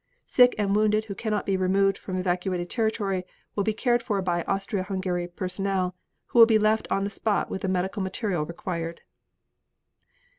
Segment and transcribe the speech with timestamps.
[0.25, 3.23] Sick and wounded who cannot be removed from evacuated territory
[3.55, 5.95] will be cared for by Austria Hungary personnel,
[6.29, 9.01] who will be left on the spot with the medical material required.